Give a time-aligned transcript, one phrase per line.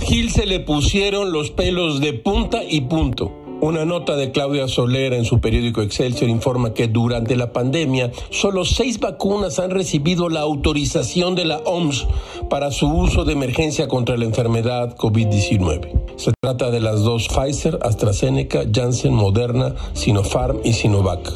[0.00, 3.32] Gil se le pusieron los pelos de punta y punto.
[3.60, 8.64] Una nota de Claudia Solera en su periódico Excelsior informa que durante la pandemia solo
[8.64, 12.06] seis vacunas han recibido la autorización de la OMS
[12.50, 16.16] para su uso de emergencia contra la enfermedad COVID-19.
[16.16, 21.32] Se trata de las dos Pfizer, AstraZeneca, Janssen, Moderna, Sinopharm y Sinovac.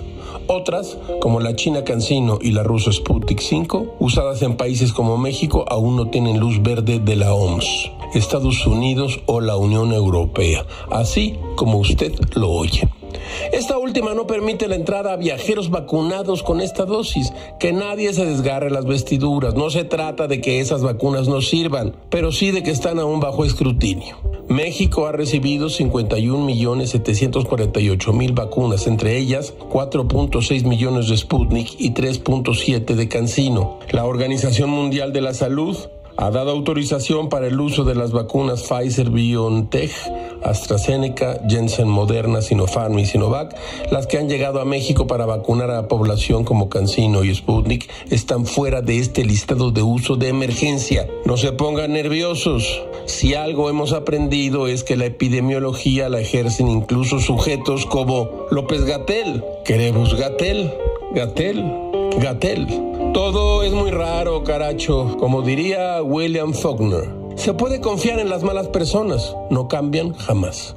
[0.49, 5.65] Otras, como la China Cancino y la rusa Sputnik 5, usadas en países como México,
[5.69, 7.91] aún no tienen luz verde de la OMS.
[8.15, 12.89] Estados Unidos o la Unión Europea, así como usted lo oye.
[13.53, 17.33] Esta última no permite la entrada a viajeros vacunados con esta dosis.
[17.59, 19.55] Que nadie se desgarre las vestiduras.
[19.55, 23.21] No se trata de que esas vacunas no sirvan, pero sí de que están aún
[23.21, 24.17] bajo escrutinio.
[24.49, 33.79] México ha recibido 51.748.000 vacunas, entre ellas 4.6 millones de Sputnik y 3.7 de Cancino.
[33.93, 35.77] La Organización Mundial de la Salud
[36.21, 39.91] ha dado autorización para el uso de las vacunas Pfizer BioNTech,
[40.43, 43.57] AstraZeneca, Jensen Moderna, Sinopharm y Sinovac.
[43.91, 47.91] Las que han llegado a México para vacunar a la población como Cancino y Sputnik
[48.11, 51.09] están fuera de este listado de uso de emergencia.
[51.25, 52.83] No se pongan nerviosos.
[53.07, 59.43] Si algo hemos aprendido es que la epidemiología la ejercen incluso sujetos como López Gatel,
[59.65, 60.71] Queremos Gatel,
[61.15, 61.65] Gatel,
[62.19, 62.90] Gatel.
[63.13, 65.17] Todo es muy raro, caracho.
[65.19, 70.77] Como diría William Faulkner, se puede confiar en las malas personas, no cambian jamás.